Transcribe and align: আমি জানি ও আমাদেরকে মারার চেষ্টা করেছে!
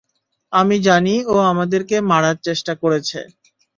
আমি 0.53 0.75
জানি 0.87 1.15
ও 1.27 1.45
আমাদেরকে 1.51 1.95
মারার 2.09 2.37
চেষ্টা 2.47 2.73
করেছে! 2.81 3.19